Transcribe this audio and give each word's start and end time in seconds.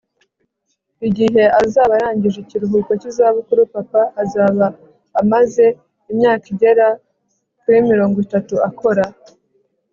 igihe 1.07 1.43
azaba 1.61 1.91
arangije 1.97 2.37
ikiruhuko 2.43 2.91
cy'izabukuru, 2.99 3.61
papa 3.75 4.01
azaba 4.21 4.65
amaze 5.21 5.65
imyaka 6.11 6.45
igera 6.53 6.87
kuri 7.59 7.77
mirongo 7.89 8.17
itatu 8.25 8.55
akora 8.69 9.05